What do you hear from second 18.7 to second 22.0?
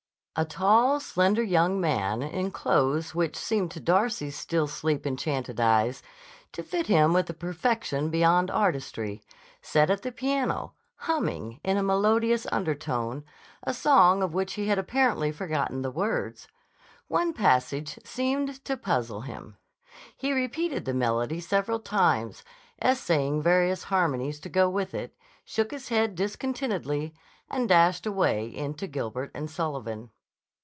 puzzle him. He repeated the melody several